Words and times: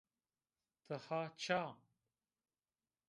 Ti 0.85 0.95
ha 1.07 1.19
ça? 1.47 1.59